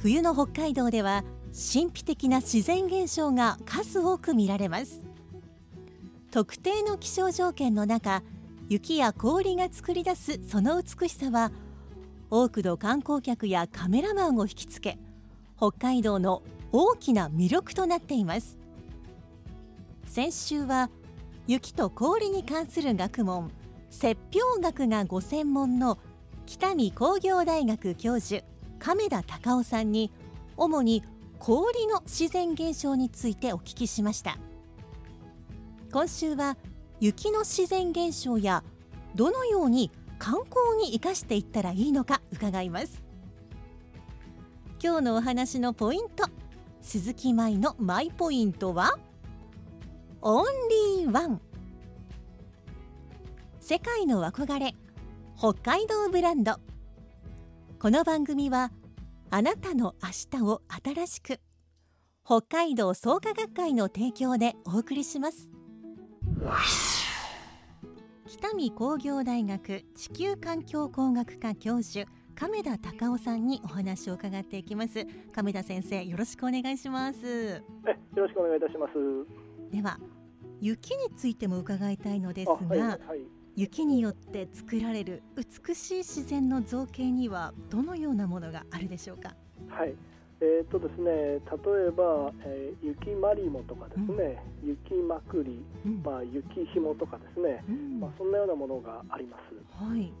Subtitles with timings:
[0.00, 5.04] 冬の北海道では神秘的な自然現象が数多く見られます。
[6.30, 8.22] 特定の気象条件の中
[8.68, 11.50] 雪や氷が作り出すその美しさは
[12.30, 14.98] 多くの観光客やカメラマンを引きつけ
[15.56, 18.58] 北海道の大きな魅力となっています。
[20.04, 20.90] 先週は
[21.46, 23.50] 雪と氷に関する学問
[23.90, 25.98] 雪氷学がご専門の
[26.46, 28.44] 北見工業大学教授
[28.78, 30.10] 亀田隆夫さんに
[30.56, 31.02] 主に
[31.38, 34.38] 氷の自然現象についてお聞きしました。
[35.92, 36.56] 今週は
[37.00, 38.64] 雪の自然現象や
[39.14, 43.02] どのように観光に生かしていったらいいのか伺います。
[44.82, 46.28] 今日のお話のポイント
[46.82, 48.98] 鈴木舞のマイポイントは
[50.22, 50.46] オン
[50.98, 51.40] リーワン。
[53.60, 54.74] 世界の憧れ
[55.36, 56.56] 北海道ブランド。
[57.80, 58.72] この番組は
[59.30, 61.38] あなたの明日を新しく
[62.24, 65.48] 北海道創価学会の提供でお送りします
[68.26, 78.94] 北見工業大学地球環境工学科教授亀田隆夫さんにお話を伺っていきます亀田先生よろしくお願いしますえよろしくお願いいたします。
[79.70, 79.98] では
[80.60, 83.37] 雪についても伺いたいのですが、あはいはい。
[83.58, 89.34] 雪によって作られる美しい自然の造形にはどのようなものがあるでしょうか？
[89.68, 89.96] はい。
[90.40, 91.40] えーっとですね、例
[91.88, 99.84] えば、えー雪まりもとかですね、雪まくり、うんまあ雪紐とかですね、うんまあそんなようなものがあります。
[99.84, 100.12] はい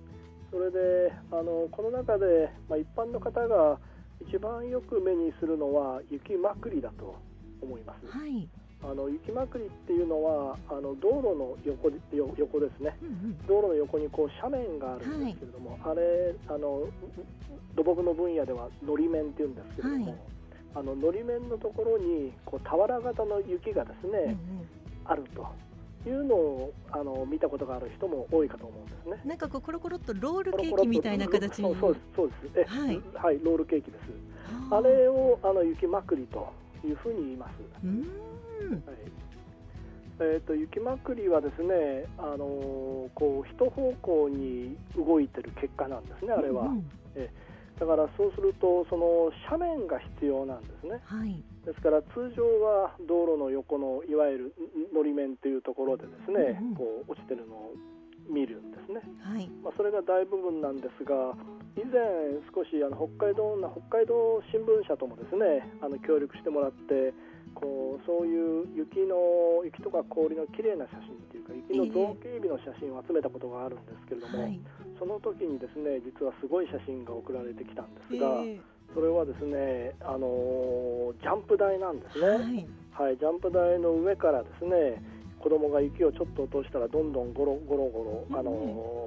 [0.50, 3.78] それで、あのこの中でまあ一般の方が
[4.20, 7.14] 一番よく目にするのは雪まくりだと
[7.62, 8.18] 思います。
[8.18, 8.48] はい、
[8.82, 11.90] あの雪まくりっていうのはあの道路の横
[12.36, 12.96] 横ですね。
[13.02, 13.46] うんうん。
[13.46, 16.86] 道路の横にこう斜面があるんですけれども、あれあの
[17.74, 20.18] 土木の分野ではのり面っていうんですけれども、はい。
[20.76, 24.36] あののり面のところにこう俵型の雪がですうんね、
[25.04, 25.48] あると
[26.08, 29.20] いうのをあの見たことがある人も多いかと思うんですね。
[29.24, 31.76] なんかこうコロコロっとロールケーキみたいな形に。
[31.80, 32.68] そうですそうです。
[32.70, 33.02] えはい。
[33.14, 34.02] はいロールケーキです。
[34.70, 36.52] あれをあの雪まくりと
[36.84, 37.52] いうふうに言います。
[37.82, 37.98] うーん。
[38.00, 38.37] はい
[40.20, 46.62] えー、と雪まくりはですね、あのーこう一方向に動いてる結果なんですね、あれは。
[46.62, 46.90] うんうん
[47.78, 50.98] だからそうすると、その斜面が必要なんですね。
[51.04, 54.54] はいですから通常は道路の横のいわゆる
[54.92, 57.74] のり面というところでですね、うんうんこう落ちてるのを
[58.28, 59.00] 見るんですね。
[59.22, 61.34] はいまあ、それが大部分なんですが、
[61.76, 62.02] 以前
[62.52, 67.14] 少しあの北海道な北海道新聞社ともですね、あの協力してもらって、
[67.58, 74.60] こうそういう雪の雪とか氷の綺麗な写真っていうか雪の造形美の写真を集めたことがあるんですけれども、はい
[74.98, 78.58] その時にですね実はすごい写真が送られてきたんですが、え
[78.92, 82.66] それはですねあのージャンプ台なんですーね。
[82.98, 83.06] はい。
[83.06, 85.00] はい、ジャンプ台の上からですね
[85.38, 88.98] 子供が雪をちょっと落としたらどんどんゴロゴロゴロ、あのー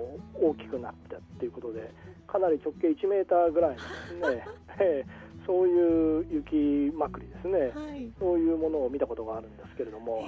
[0.41, 1.91] 大きくなってっていうことで
[2.25, 4.45] かなり直径1メーターぐらいのですね、
[4.79, 5.05] え え
[5.45, 7.71] そういう雪まくりですね。
[7.73, 8.11] はい。
[8.19, 10.23] そういうものを見たことがあるんですけれども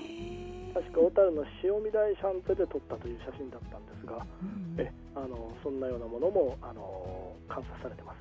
[0.73, 8.17] 確か小樽の塩見台シャンプで撮ったという写真だったんですが、うんえあのそんなようなものもあの観察されてます。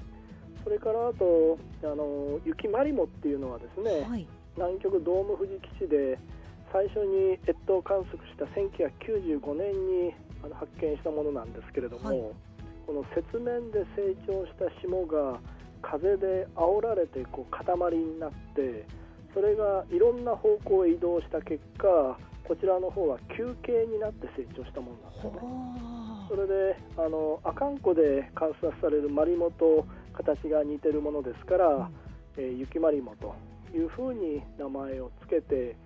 [0.62, 4.27] それからあとあの雪まりもっていうのはですね、はい。
[4.56, 6.19] 南極ドーム富士基地で
[6.71, 9.73] 最初に越冬観測した1995年
[10.06, 12.21] にあの発見したものなんですけれども、はい。
[12.87, 15.41] この雪面で成長した霜が
[15.82, 17.64] 風で煽られてこう塊
[17.96, 18.87] になって
[19.34, 25.38] それがいろんな方向へ移動した結果こちらの方は球形になって成長したものなんですよね。
[25.40, 31.90] ほそれであの阿寒湖で観察されるマリモと形が似てるものですから、
[32.37, 33.34] えー雪まりもと
[33.75, 35.76] いうふうに名前をつけて、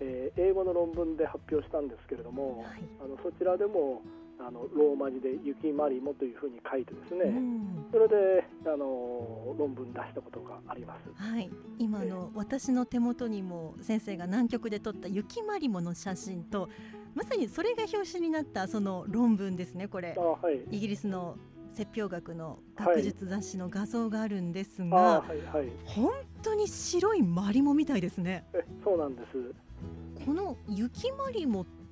[0.00, 2.82] えー英語の論文で発表したんですけれども、はい。
[3.04, 4.02] あのそちらでも
[4.40, 7.86] あのローマ字で雪まりもというふうに書いてですね、うん。
[7.92, 11.22] それであの論文出したことがあります。
[11.22, 16.68] はい、今あの私の手元にも先生が南極で撮った雪まりもの写真と
[17.14, 20.14] まさにそれが表紙になったその論文ですねこれ。
[20.16, 20.60] あはい。
[20.70, 21.36] イギリスの
[21.76, 25.68] 雪氷学の学術雑誌の画像があるんですあが、はいはい。
[25.84, 28.44] 本当に白いマリモみたいですね。
[28.52, 29.54] えそうなんです。
[30.24, 31.83] この雪マリモって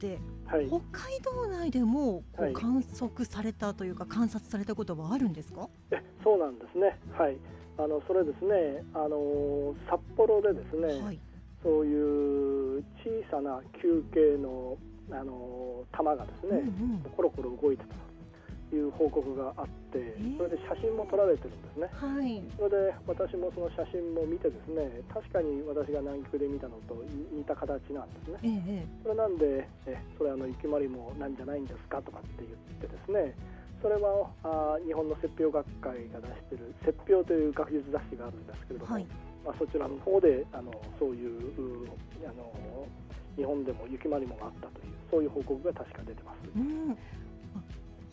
[0.46, 2.22] はい北海道内でも
[2.54, 6.98] 観測されたというか観察されたことはあるんですか、えそうなんですね。
[7.16, 7.36] はい。
[7.78, 8.84] あのそれですね。
[8.94, 11.18] あの札幌でですね、はい、
[11.62, 14.76] そういう小さな球形の
[15.10, 18.11] あの玉がですね、うんうんコロコロ動いてたと
[18.76, 21.88] いう報告があってー、それで写真も撮られてるんですね。
[21.92, 26.96] はいそれで私もその写真も見てですね、確かに私が南極で見たのと
[27.32, 28.38] 似た形なんですね。
[28.42, 33.34] ええそれなんで、えそれあの雪まりもなんじゃないんですかとかって言ってですね、
[33.82, 39.06] それはあ日本の雪氷学会が出している雪氷という学術雑誌があるんですけれども、はい
[39.44, 41.88] まあ、そちらの方であのそういうう
[42.24, 42.86] あの
[43.36, 46.48] 日本でも雪まりもがあったというそういう報告が確か出てます。
[46.56, 46.96] うん、あ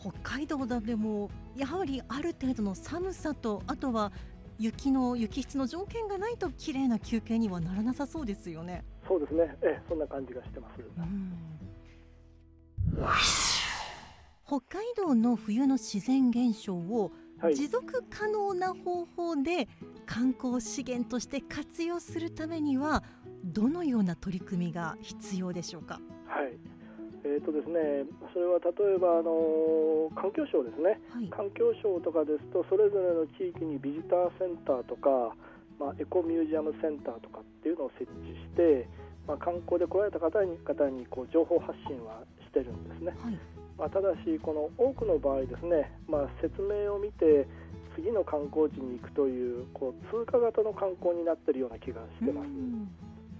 [0.00, 4.12] 北海道でもやはりある程度の寒さとあとは
[4.58, 8.84] 雪の雪質の条件がないと綺麗な休憩にはならなさそうですよね。
[9.06, 10.80] そうですね、えそんな感じがしてます。
[10.98, 11.32] うん
[14.46, 19.66] 北海道の冬の自然現象をはい、持続可能な方法で
[20.04, 23.02] 観光資源として活用するためには
[23.44, 26.02] どのような取り組みが必要でしょうか？
[26.26, 26.58] はい
[27.24, 35.36] えーとですね、それは例えばあの環境省ですね、はい、環境省とかですとそれぞれの地域にビジターセンターとか、
[35.76, 38.88] まあ、エコミュージアムセンターとかっていうのを設置して、
[39.28, 43.38] まあ、観光で来られた方に方にこう情報発信はしてるんですね、はい、
[43.76, 47.44] まあ、ただしこの多くの場合ですね、まあ、説明を見て
[48.00, 52.48] 次の観光地に行くというこう通過型の観光になってるような気がしてます。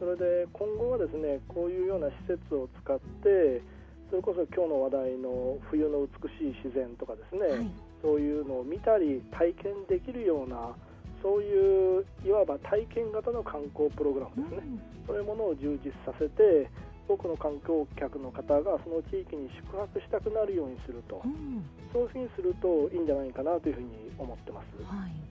[0.01, 3.61] うんそれで今後はですねこういうような施設を使って
[4.09, 7.71] それこそ今日の話題の冬の美しい自然とかですね、はい。
[8.03, 10.75] そういうのを見たり体験できるような
[11.23, 14.65] そういういわば体験型の観光プログラムですね、
[15.07, 16.67] そういうものを充実させて
[17.07, 21.21] 多くの観光客の方がその地域に宿泊したくなるようにすると。
[21.23, 21.63] うん。
[21.93, 23.89] そういうふうにするといいんじゃないかなというふうに
[24.19, 24.83] 思ってます。
[24.83, 25.30] はい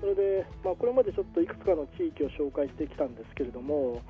[0.00, 4.00] それで、まあ、これまでちょっといくつかの地域を紹介してきたんですけれども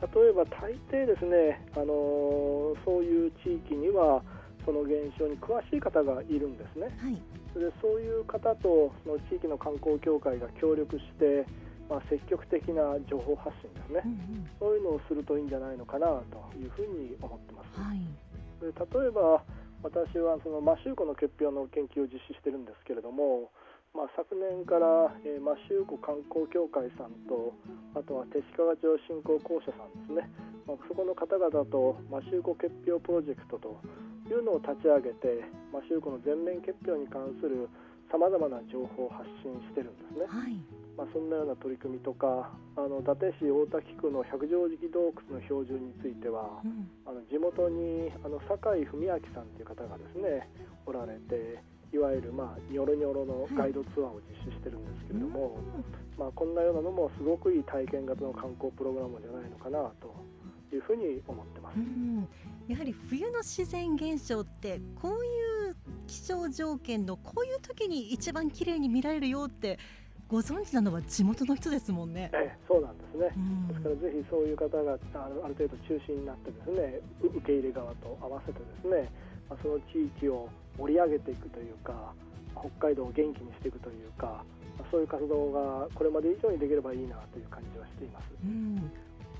[0.00, 4.22] 例えば大抵ですね、あのそういう地域には
[4.64, 6.88] その現象に詳しい方がいるんですね。
[6.96, 7.20] はい。
[7.52, 11.44] それでそういう方とその地域の観光協会が協力して、
[11.88, 14.00] まあ、積極的な情報発信ですね。
[14.04, 14.50] うんうん。
[14.58, 17.76] そういうのをするといいんじゃないのかなというふうに思ってます。
[17.76, 18.00] はい。
[18.64, 19.44] で例えば
[19.82, 23.50] 私はそのマシューコの結氷の研究を実施してるんですけれども、
[23.94, 27.52] まあ、昨年から、えーマシューコ観光協会さんと
[27.94, 30.30] あとは勅使河町振興公社さんですね、
[30.66, 33.82] まあ、そこの方々とマシューコ結氷プロジェクトと
[34.30, 35.42] いうのを立ち上げて
[35.74, 37.66] マシューコの全面結氷に関する
[38.10, 40.26] さまざまな情報を発信してるんですね。
[40.26, 40.58] はい。
[40.98, 46.90] まあ、そんなような取り組みとかあの伊達市大滝区の百丈敷洞窟の標準についてはうん。
[47.06, 50.46] あの地元にあの酒井文明さんという方がですね
[50.86, 51.62] おられて
[51.92, 55.58] いわゆるまあニョロニョロのガイドツアーを実施してるんですけれども、
[56.18, 60.14] まあ、こんなようなのもすごくいい体験型の観光プログラムじゃないのかなと
[60.74, 61.76] いうふうに思ってます。
[61.76, 61.80] う。
[61.80, 62.28] ん
[62.68, 69.78] やはり冬の自然現象ってこういう気象条件のこういう時に一番綺麗に見られるよって
[70.30, 72.30] ご存知なのは地元の人ですもんね。
[72.32, 73.34] ええそうなんですね。
[73.36, 73.68] うん。
[73.68, 79.10] ですからぜひそういう方がある程度中心になってですねう受け入れ側と合わせてですね、
[79.50, 82.12] まあ、その地域を盛り上げていくというか
[82.54, 84.26] 北海道を元気にしていくというか、
[84.78, 88.24] まあそういう活動がこれまで以上にできればいいなという感じはしています。
[88.44, 88.90] うん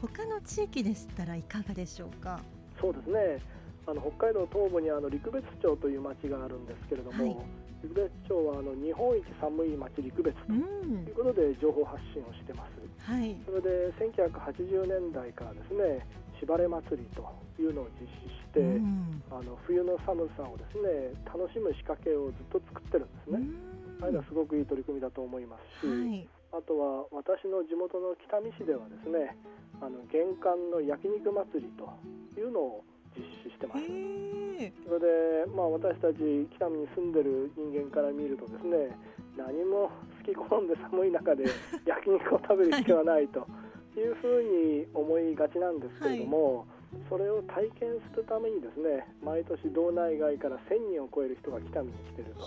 [0.00, 2.40] 他の地域でしたらいかがでしょうか？
[2.80, 3.38] そうですね
[3.86, 7.36] あの北海道東部にあの陸別町という町があるんですけれども、はい
[7.82, 13.10] 陸別町はあの日本一寒い町陸別とういんうことで情報発信をしてます。
[13.10, 17.25] はいそれで1980年代からですねしばれ祭りと
[17.61, 23.40] いうのを実施して、うんあの冬の寒さをですね楽しむ仕掛けをずっと作ってるんですね。
[24.02, 29.38] あれはすごくいい取り組みだと思いますし、はいあとは私の地元の北見市ではですね
[29.78, 31.87] あの玄関の焼肉祭りと
[32.35, 33.87] いうのを実施してます。
[33.87, 36.18] それで、まあ、私たち
[36.59, 38.90] 北見に住んでる人間から見るとですね
[39.38, 41.44] 何も好きき込んで寒い中で
[41.87, 43.42] 焼肉を食べる必要はないとい
[43.99, 44.42] うふう
[44.85, 46.66] に思いがちなんですけれども、
[47.09, 52.42] それを体験するためにですね毎年道内外から1000人を超える人が北見に来てると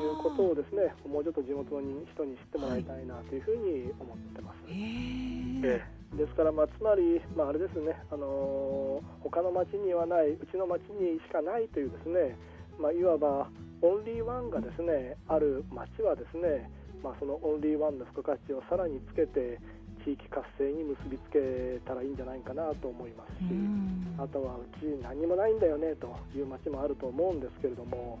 [0.00, 4.72] いうことをですねもうちょっと地元の人に知ってもらいたいなというふうに思ってます。
[4.72, 6.16] へーええ。
[6.16, 12.36] ですから、まあ、つまり、まあ、あれですね、あのー他の町にはない、うちの町にしかないというですね、
[12.78, 13.48] まあ、いわば
[13.80, 16.70] オンリーワンがですねある町はですね、
[17.02, 19.58] まあ、そのオンリーワンの付加価値をさらにつけて
[20.04, 24.14] 地域活性に結びつけたらいいんじゃないかなと思いますし、うん。
[24.18, 28.18] あとはうち何もないんだよねという町もあると思うんですけれども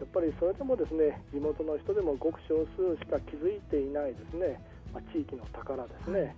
[0.00, 4.60] やっぱりそれでもですね地元の人でもごく少数しか気づいていないですね、
[4.92, 6.34] まあ、地域の宝ですね、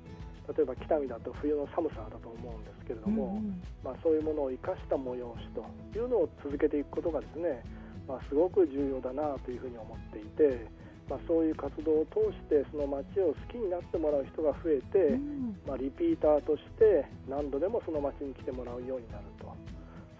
[0.56, 3.40] 例えば北見だと冬の寒さだと思うんですけれども、
[3.84, 5.62] まあ、そういうものを生かした催しと
[5.98, 7.62] いうのを続けていくことがですね、
[8.08, 10.66] まあ、すごく重要だなというふうに思っていて、
[11.10, 15.60] まあ、そういう活動を通してその街を好きになってもらう人が増えて、うん。
[15.66, 19.52] まあ、リピーターとして何度でもその街に来てもらうようになると。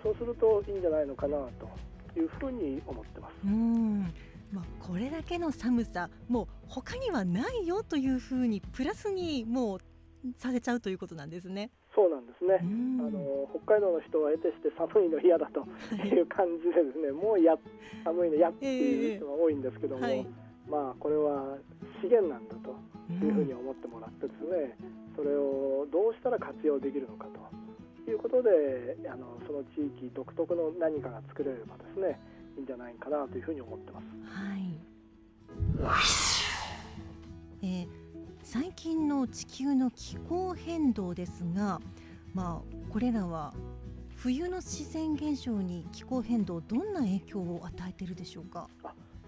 [0.03, 3.35] そうするといいんじゃないのかなというふうに思ってます。
[3.45, 4.03] うん。
[4.51, 9.81] まあ、これだけの寒さもう他にはないよというふうにプラスにもう
[10.39, 11.71] させちゃうということなんですね。
[11.95, 13.07] そうなんですね、うん。
[13.07, 15.61] あの北海道の人は得てして寒いの嫌だと
[16.05, 17.57] いう感じでですね、 もうや
[18.05, 20.27] 寒いの嫌っていう人が多いんですけども、はい
[20.71, 21.57] まあこれは
[22.01, 22.71] 資源なんだと
[23.25, 24.77] いうふうに思ってもらってですね、
[25.17, 27.27] それをどうしたら活用できるのか
[28.05, 32.19] ということであのその地域独特の何かが作れればですね
[32.57, 34.07] いいんじゃないかなというふうに思ってます。
[34.33, 34.79] はい。
[37.63, 37.89] えー
[38.43, 41.81] 最近の地球の気候変動ですが、
[42.35, 43.55] まあこれらは
[44.17, 48.69] 冬の自然現象に気候変動どんな影響を与えているでしょうか？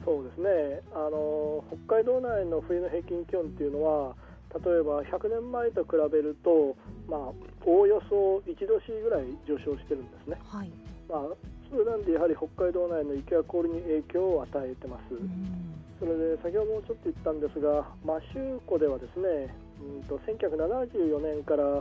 [0.04, 0.82] そうですね。
[0.94, 4.14] あの北海道内の冬の平均気温っていうのは
[4.52, 6.76] 例えば100年前と比べると、
[7.08, 7.20] まあ、
[7.64, 10.68] おおよそ1度 C ぐらい上昇してるんですね、はい。
[11.08, 11.36] まあ、
[11.70, 15.72] それなんでやはり北海道内の雪や氷に影響を与えてます、うん。
[15.98, 19.48] それで先ほどもちょっと言ったんですが摩周湖ではですね
[19.80, 21.80] うんと1974年から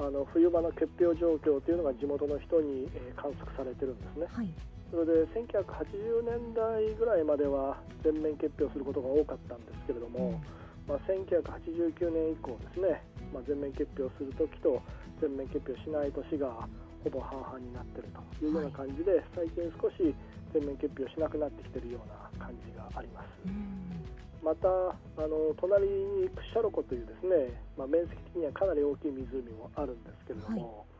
[0.00, 4.26] あの冬場の結氷状況というのが地元の人に、えー観測されてるんですね。
[4.32, 4.48] はい。
[4.90, 10.40] それで1980年代ぐらいまでは全面結氷することが多かったんですけれども、
[10.88, 14.82] まあ、1989年以降ですね、まあ、全面結氷するときと
[15.20, 16.66] 全面結氷しない年が
[17.04, 20.14] ほぼ半々になっているというような感じで、最近少し
[20.52, 23.26] 全面結氷しなくなってきているような感じがあります。
[23.46, 24.04] うん。
[24.44, 30.84] またあの隣にクッシャロ湖というですね、まあ、面積的にはかなり大きい湖もあるんですけれども、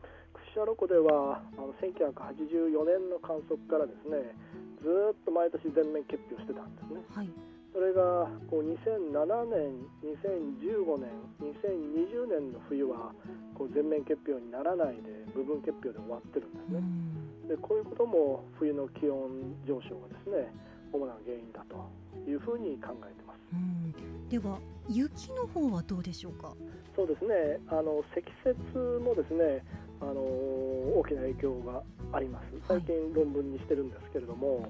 [0.53, 4.35] シャロ湖ではあの1984年の観測からですね
[4.83, 6.99] ずーっと毎年全面結氷してたんですね。
[7.15, 7.29] はい。
[7.71, 11.07] それがこう2007年2015年
[11.39, 13.15] 2020年の冬は
[13.55, 17.47] こう全面結氷にならないで部分結氷で終わってるんですね、うん。
[17.47, 20.51] でこういうことも冬の気温上昇がですね
[20.91, 21.79] 主な原因だと
[22.27, 23.37] いうふうに考えてます。
[23.53, 24.29] うん。
[24.29, 24.59] では
[24.89, 26.53] 雪の方はどうでしょうか？
[26.95, 27.59] そうですね。
[27.67, 28.57] あの積雪
[29.03, 29.63] もですね
[30.01, 32.45] あの大きな影響があります。
[32.67, 34.67] 最近論文にしてるんですけれども、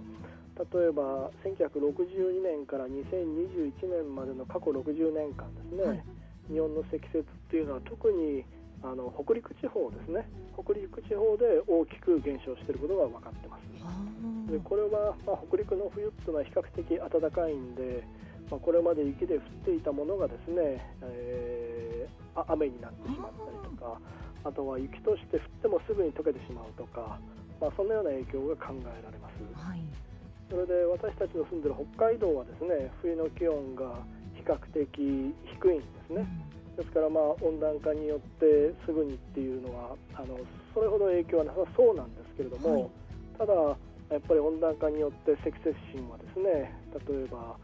[0.57, 6.03] 例えば1962年から2021年までの過去60年間ですね、はい。
[6.51, 8.43] 日本の積雪っていうのは特に
[8.83, 10.27] あの北陸地方ですね。
[10.53, 13.61] 北陸地方で大きく減少していることが分かってます。
[13.83, 18.03] あでこれは、まあ、北陸の冬っていうのは比較的暖かいんで、
[18.49, 21.91] まあ、これまで雪で降っていたものがですね、えー
[22.35, 23.99] あ雨になってしまったりとか
[24.43, 27.19] あとは雪として降ってもすぐに溶けてしまうとか、
[27.59, 29.37] まあ、そんなような影響が考えられます。
[29.53, 29.83] はい。
[30.49, 34.03] それで私たちの住んでる北海道はですね冬の気温が
[34.35, 36.27] 比較的低いんですね
[36.81, 40.37] ですからまあ温暖化によってすぐにっていうのはあの
[40.73, 42.89] それほど影響はなさそうなんですけれども、はい。
[43.37, 43.53] ただ
[44.11, 46.73] やっぱり温暖化によって積雪深はですね
[47.07, 47.55] 例えば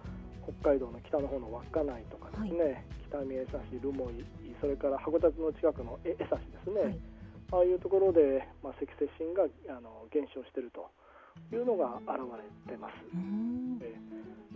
[0.48, 4.08] 北海道の北の方の稚内とかですね、北見江差市留萌
[4.62, 7.00] それから函館の近くの江江差ですね、はい。
[7.52, 9.44] ああいうところで、まあ、積雪深が
[9.76, 10.88] あの減少していると
[11.52, 12.20] いうのが現
[12.68, 12.94] れてます。
[13.14, 13.80] うん。
[13.82, 13.94] え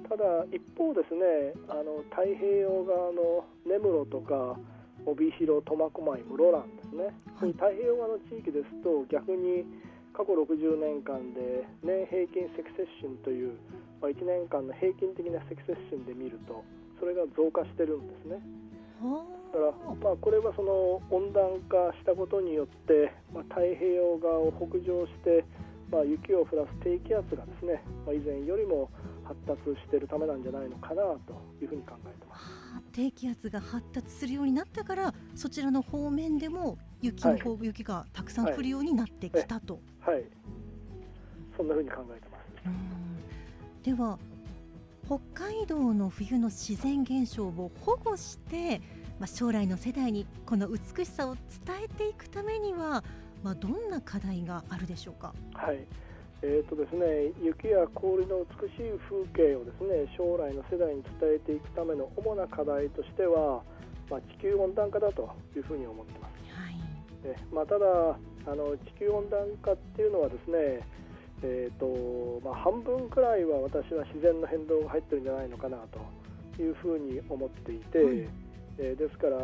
[0.10, 4.58] ただ一方ですねあの太平洋側の根室とか
[5.06, 7.54] 帯広苫小牧室蘭ですね、はい。
[7.54, 9.66] 太平洋側の地域ですと逆に
[10.14, 13.58] 過去60年間で年平均積雪深という、
[14.02, 16.64] まあ、1年間の平均的な積雪深で見ると
[17.00, 18.38] それが増加してるんですね。
[19.02, 25.44] はだから、まあ、これはその温暖化したことによって、まあ、太平洋側を北上して、
[25.91, 28.89] まあ、雪を降らす低気圧がですね、まあ、以前よりも
[29.24, 32.45] 発達しているためなんじゃないのかなというふうに考えてます。
[32.45, 39.79] はあ低気圧が発達するようになったからそちらの方面でも雪の方、雪がたくさん降るようになってきたと。
[40.00, 40.24] はい、
[41.55, 42.41] そんなふうに考えてます。
[42.65, 43.01] うん
[43.83, 44.19] では
[45.05, 48.79] 北海道の冬の自然現象を保護して、
[49.19, 51.43] まあ、将来の世代にこの美しさを伝
[51.86, 53.03] えていくためには、
[53.43, 55.33] まあ、どんな課題があるでしょうか？
[55.53, 55.86] はい
[56.43, 63.62] えーとですね、雪や氷の美しい風景をですね将来の世代に伝えていくための主な課題としては、
[64.10, 66.33] まあ、地球温暖化だというふうに思ってます。
[66.55, 66.75] はい
[67.25, 70.81] えまあ、ただあの地球温暖化っていうのはですね、
[71.43, 76.01] えーとまあ、半分くらいは私は自然の変動が入ってるんじゃないのかなと
[76.62, 78.15] いうふうに思っていて、はい
[78.79, 79.38] えーですから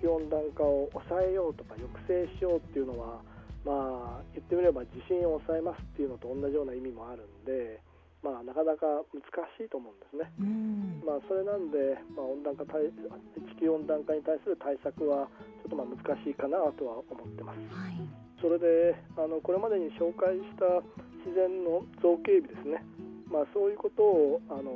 [0.00, 3.20] 地球温暖化を抑えようとか抑制しようっていうのは、
[3.64, 7.80] まあ、言ってみれば地震を抑えますっていうのと同じような意味もあるんで、
[8.24, 9.20] まあ、なかなか難
[9.56, 10.32] しいと思うんですね。
[10.40, 15.28] うんまあ、それなんで、まあ、温暖化対地球温暖化に対する対策は
[15.64, 17.60] ちょっとまあ難しいかなとは思ってます。
[17.72, 20.80] はいそれであのこれまでに紹介した
[21.28, 22.80] 自然の造形美ですね、
[23.28, 24.72] まあ、そういうことをあの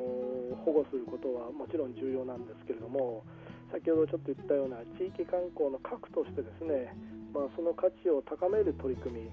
[0.69, 3.25] 保護することはもちろん重要なんですけれども
[3.73, 6.93] 先ほどちょっと言ったような地域観光の核としてですね、
[7.35, 9.31] まあ、その価値を高める取り組み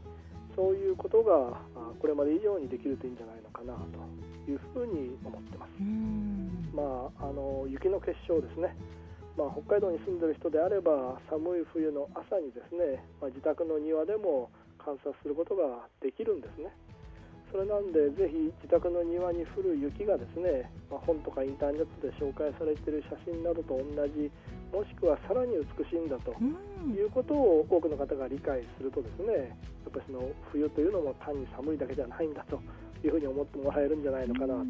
[0.56, 5.70] そういうことがあこれまで以上にできるといいんじゃないのかなというふうに思ってます。
[5.80, 6.70] うん。
[6.74, 8.76] まあ、あの雪の結晶ですね、
[9.38, 16.74] まあ、北海道に住んでる人であれば寒い冬の朝にですね、まあ、自宅の庭でも観察することができるんですね
[17.52, 24.32] それなんでぜひ自宅の庭に降る雪がですね、まあ、本とかインターネットで紹介されている写真などと同じ
[24.72, 26.96] もしくはさらに美しいんだとうん。
[26.96, 29.52] いうことを多くの方が理解するとですね
[29.84, 32.60] やっぱりその冬というのも単に寒いだけじゃないんだと
[33.04, 34.64] いうふうに思ってもらえるんじゃないのかなと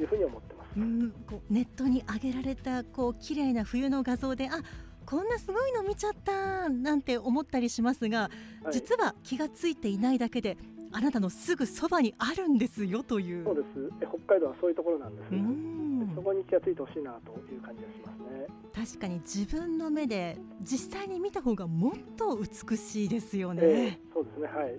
[0.00, 0.68] いうふうに思ってます。
[0.76, 1.10] うん。
[1.26, 4.62] こうネットに上げられたこう綺麗な冬の画像であ
[5.04, 8.30] こんなすごいの見ちゃったなんて思ったりしますが、
[8.62, 8.72] はい。
[8.72, 10.56] 実は気がついていないだけで
[10.92, 13.44] あなたのすぐそばにあるんですよという。
[13.44, 13.66] そうです
[14.00, 18.46] え北海道はそういうところなんですうね、んそこに気がついてほしいなという感じがしますね。
[18.74, 23.62] 確かに自分の目で実際に見た方がもっと美しいですよね。
[23.62, 24.78] ええそうですね、はい。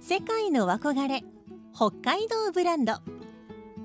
[0.00, 1.22] 世界の憧れ
[1.74, 2.94] 北海道ブランド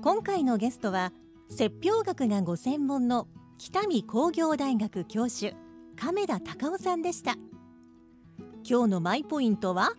[0.02, 1.12] 今回のゲストは
[1.50, 3.26] 雪氷学がご専門の
[3.58, 5.52] 北見工業大学教授
[5.96, 7.34] 亀田隆夫さんでした。
[8.64, 9.90] 今日のマイポイントは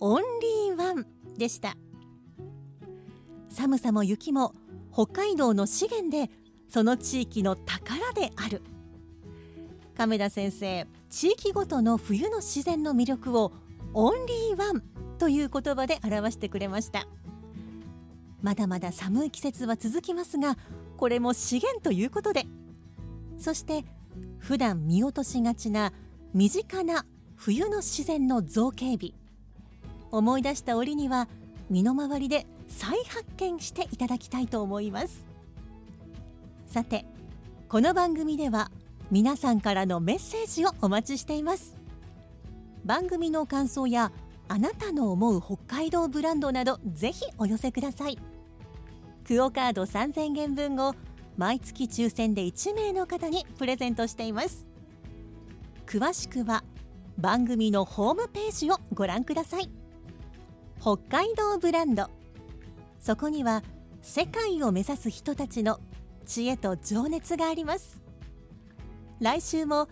[0.00, 0.22] オン
[0.68, 1.06] リーワン
[1.38, 1.78] でした。
[3.48, 4.54] 寒さも雪も
[4.92, 6.30] 北海道の資源で
[6.68, 8.60] その地域の宝である。
[9.96, 13.52] 亀田先生地域ごとの冬の自然の魅力を
[13.94, 14.82] オンリーワン
[15.16, 17.08] という言葉で表してくれました。
[18.42, 20.58] まだまだ寒い季節は続きますが
[20.98, 22.44] これも資源ということで
[23.40, 23.84] そして
[24.38, 25.92] 普段見落としがちな
[26.34, 29.14] 身近な冬の自然の造形美。
[30.10, 31.26] 思い出した折には
[31.70, 35.24] 身の回りで再発見していただきたいと思います。
[36.66, 37.06] さて
[37.68, 38.70] この番組では
[39.10, 41.76] 皆さんからのメッセージをお待ちしています。
[42.84, 44.12] 番組の感想や
[44.48, 48.18] あなたの思う北海道ブランドなどぜひお寄せください。
[49.26, 50.94] クオカード3000元分を
[51.40, 54.66] 毎月抽選で1名の方にプレゼントしています。
[55.86, 56.62] 詳しくは
[57.16, 59.70] 番組のホームページをご覧ください。
[60.82, 62.10] 北海道ブランド。
[62.98, 63.62] そこには
[64.02, 65.80] 世界を目指す人たちの
[66.26, 68.02] 知恵と情熱があります。
[69.18, 69.88] 来週も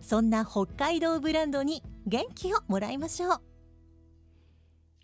[0.00, 3.40] そんな北海道ブランドに元気をもらいましょう。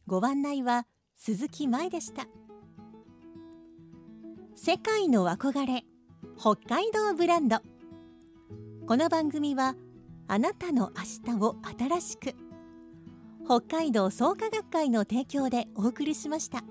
[0.06, 2.28] ご案内は鈴木舞でした。
[4.60, 5.84] 世界の憧れ
[6.36, 7.58] 北海道ブランド
[8.88, 9.76] この番組は
[10.26, 12.34] あなたの明日を新しく
[13.46, 16.64] 北海道創価学会の提供でお送りしました。